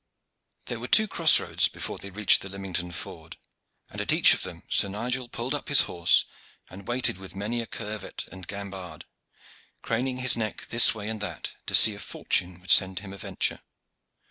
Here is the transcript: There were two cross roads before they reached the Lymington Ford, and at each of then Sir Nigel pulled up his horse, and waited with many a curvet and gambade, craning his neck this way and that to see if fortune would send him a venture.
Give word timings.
There 0.65 0.79
were 0.79 0.87
two 0.87 1.07
cross 1.07 1.39
roads 1.39 1.69
before 1.69 1.99
they 1.99 2.09
reached 2.09 2.41
the 2.41 2.49
Lymington 2.49 2.91
Ford, 2.91 3.37
and 3.91 4.01
at 4.01 4.11
each 4.11 4.33
of 4.33 4.41
then 4.41 4.63
Sir 4.67 4.87
Nigel 4.87 5.29
pulled 5.29 5.53
up 5.53 5.67
his 5.69 5.81
horse, 5.81 6.25
and 6.71 6.87
waited 6.87 7.19
with 7.19 7.35
many 7.35 7.61
a 7.61 7.67
curvet 7.67 8.25
and 8.31 8.47
gambade, 8.47 9.05
craning 9.83 10.17
his 10.17 10.35
neck 10.35 10.65
this 10.69 10.95
way 10.95 11.07
and 11.07 11.21
that 11.21 11.51
to 11.67 11.75
see 11.75 11.93
if 11.93 12.01
fortune 12.01 12.59
would 12.61 12.71
send 12.71 12.97
him 12.97 13.13
a 13.13 13.17
venture. 13.19 13.59